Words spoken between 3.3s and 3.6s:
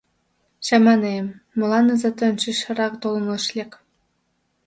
ыш